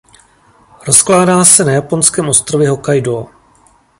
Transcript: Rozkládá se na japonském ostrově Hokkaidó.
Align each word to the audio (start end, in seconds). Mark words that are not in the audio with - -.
Rozkládá 0.87 1.45
se 1.45 1.65
na 1.65 1.71
japonském 1.71 2.29
ostrově 2.29 2.69
Hokkaidó. 2.69 3.27